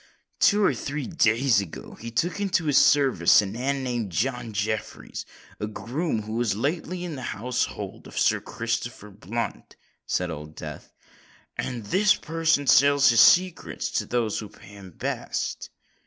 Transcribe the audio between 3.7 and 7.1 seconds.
named John Jeffreys—a groom who was lately